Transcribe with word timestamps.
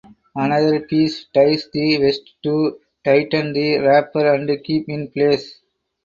Another 0.35 0.79
piece 0.79 1.25
ties 1.31 1.69
the 1.71 1.99
waist 1.99 2.33
to 2.41 2.79
tighten 3.05 3.53
the 3.53 3.77
wrapper 3.77 4.33
and 4.33 4.49
keep 4.63 4.89
in 4.89 5.07
place. 5.11 5.59